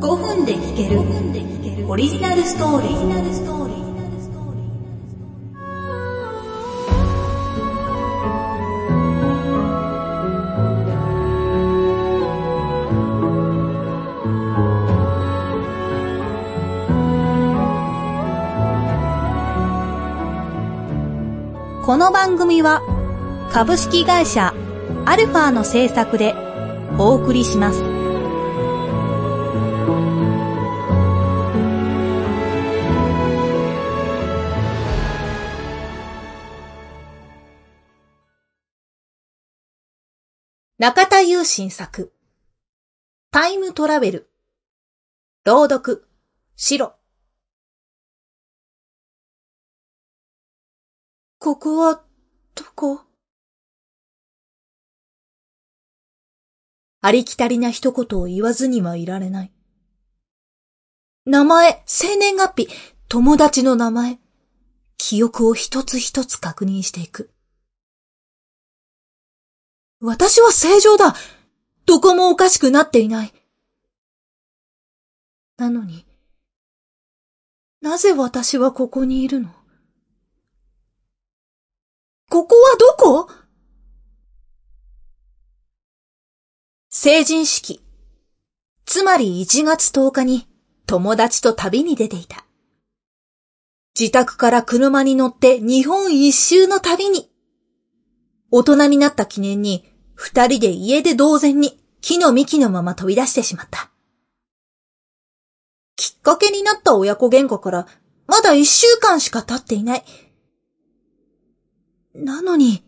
[0.00, 1.00] ５分で聴ける。
[1.88, 3.00] オリジナルストーリー。
[21.86, 22.82] この番組は
[23.52, 24.54] 株式会社
[25.06, 26.36] アルファの制作で
[26.98, 27.89] お送りします。
[40.78, 42.14] 中田優心作。
[43.30, 44.30] タイムトラベル。
[45.44, 46.08] 朗読。
[46.56, 46.94] 白。
[51.38, 52.02] ここは、
[52.54, 53.02] どこ？
[57.02, 59.52] ありきたりな一言を言わずにはいられない。
[61.30, 62.68] 名前、生年月日、
[63.08, 64.18] 友達の名前、
[64.96, 67.30] 記憶を一つ一つ確認していく。
[70.00, 71.14] 私は正常だ
[71.86, 73.32] どこもおかしくなっていない。
[75.56, 76.04] なのに、
[77.80, 79.50] なぜ私はここにいるの？
[82.28, 83.30] ここはどこ？
[86.88, 87.80] 成人式。
[88.84, 90.49] つまり1月10日に
[90.90, 92.44] 友達と旅に出ていた。
[93.96, 97.30] 自宅から車に乗って日本一周の旅に。
[98.50, 103.92] 大人になった記念に二人で家で同然に木の幹のまま飛び出してしまった。
[105.94, 107.86] きっかけになった親子喧嘩から
[108.26, 110.04] まだ一週間しか経っていない。
[112.16, 112.82] なのに、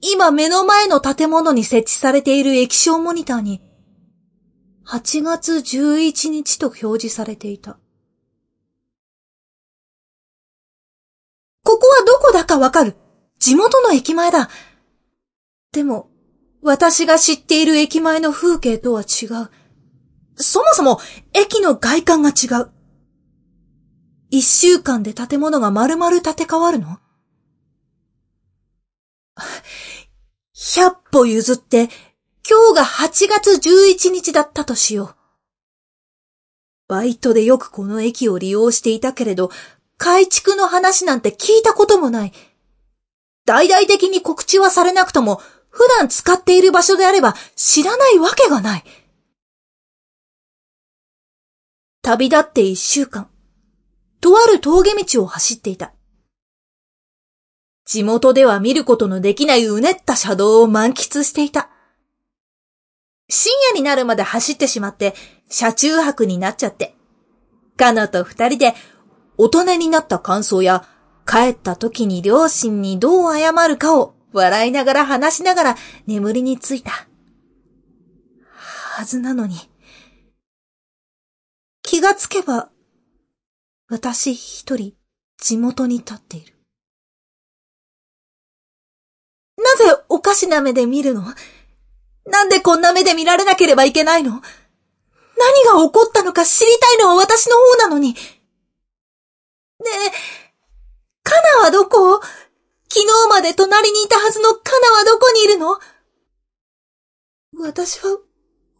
[0.00, 3.67] 今目の前の建物に設置されている液晶モニターに、
[4.90, 7.78] 8月11日と表示されていた。
[11.62, 12.96] ここはどこだかわかる。
[13.38, 14.48] 地元の駅前だ。
[15.72, 16.08] でも、
[16.62, 19.50] 私が知っている駅前の風景とは違う。
[20.36, 21.00] そもそも、
[21.34, 22.70] 駅の外観が違う。
[24.30, 26.98] 一週間で建物が丸々建て替わるの？
[30.74, 31.90] 百歩譲って、
[32.48, 35.14] 今日が8月11日だったとしよう。
[36.88, 39.50] バイトでよくこの駅を利用していたけれど、
[39.98, 42.32] 改築の話なんて聞いたこともない。
[43.44, 48.84] 大々的に告知はされなくとも、普段使っている場所であれば知らないわけがない。
[52.00, 53.28] 旅立って一週間、
[54.22, 55.92] とある峠道を走っていた。
[57.84, 61.68] 地元では見ることのできないうねった車道を満喫していた。
[63.28, 65.14] 深夜になるまで走ってしまって、
[65.50, 66.94] 車中泊になっちゃって。
[67.76, 68.74] カナと二人で
[69.36, 70.86] 大人になった感想や、
[71.26, 77.06] 帰った時に両親にどう謝るかを笑いながら話しながら眠りについた。
[78.96, 79.56] はずなのに。
[81.82, 82.70] 気がつけば、
[83.88, 84.94] 私一人
[85.38, 86.54] 地元に立っている。
[89.58, 91.22] なぜおかしな目で見るの？
[92.30, 94.30] なんでこんな目で見られなければいけないの？
[94.32, 94.40] 何
[95.80, 98.12] が起こったのか知りたいのは私の方なのに。
[98.12, 98.16] ね
[99.80, 100.12] え、
[101.22, 102.20] カナはどこ？
[102.90, 105.78] 昨日まで隣にいたはずのカナはどこにいるの？
[107.60, 108.18] 私は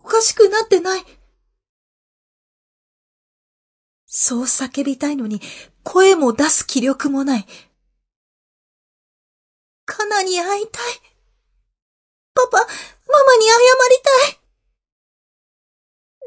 [0.03, 1.05] おかしくなってない。
[4.07, 5.41] そう叫びたいのに
[5.85, 7.47] 声も出す気力もない。
[9.85, 10.83] カナに会いたい。
[12.35, 13.53] パパ、ママに謝
[13.91, 13.99] り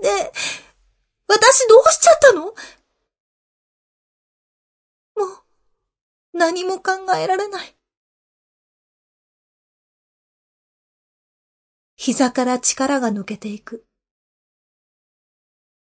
[0.02, 0.10] たい。
[0.10, 0.11] ねえ、
[1.28, 2.46] 私どうしちゃったの？
[2.46, 2.56] もう、
[6.34, 7.76] 何も考えられない。
[11.96, 13.86] 膝から力が抜けていく。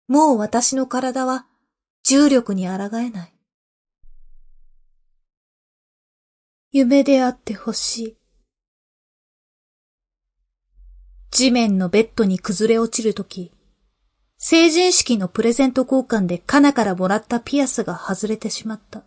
[0.08, 1.46] もう私の体は
[2.04, 3.34] 重力に抗えない。
[6.72, 8.18] 夢であってほしい。
[11.30, 13.52] 地面のベッドに崩れ落ちるとき、
[14.38, 19.04] 成人式のプレゼント交換でカナからもらったピアスが外れてしまった。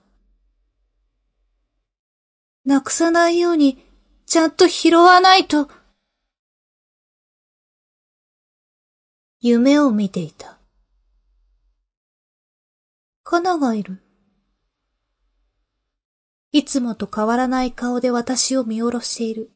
[2.65, 3.85] なくさないように、
[4.27, 5.71] ちゃんと拾わないと。
[9.41, 10.59] 夢を見ていた。
[13.23, 14.03] カナがいる。
[16.53, 19.53] いつもと変わらない顔で私を見下ろしている。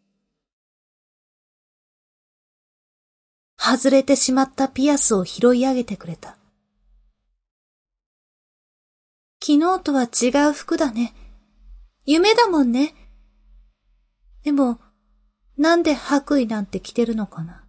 [3.66, 6.36] 外れてしまったピアスを拾い上げてくれた。
[9.42, 11.14] 昨日とは違う服だね。
[12.04, 12.94] 夢だもんね。
[14.42, 14.80] でも、
[15.56, 17.64] なんで白衣なんて着てるのかな。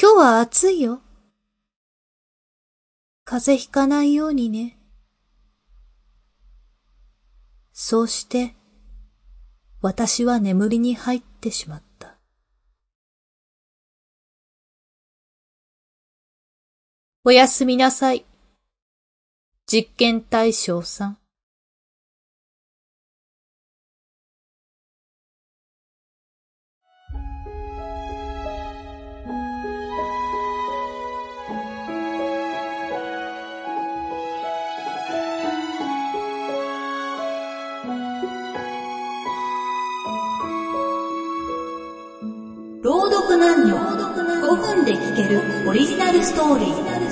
[0.00, 1.00] 今日は暑いよ。
[3.24, 4.78] 風邪ひかないようにね。
[7.72, 8.54] そうして、
[9.80, 11.91] 私は眠りに入ってしまった。
[17.24, 18.24] おやすみなさい。
[19.64, 21.18] 実験対象さん。
[42.82, 47.11] 朗読男女5分で聞けるオリジナルストーリー。